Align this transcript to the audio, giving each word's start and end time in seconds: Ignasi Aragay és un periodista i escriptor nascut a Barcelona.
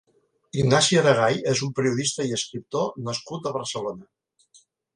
Ignasi 0.61 0.97
Aragay 1.01 1.37
és 1.51 1.61
un 1.67 1.75
periodista 1.81 2.27
i 2.29 2.33
escriptor 2.39 2.89
nascut 3.11 3.49
a 3.51 3.55
Barcelona. 3.61 4.61